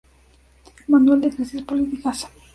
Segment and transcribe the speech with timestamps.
[0.87, 2.27] Manual de crisis políticas.